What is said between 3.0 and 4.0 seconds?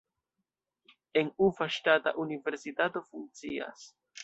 funkcias.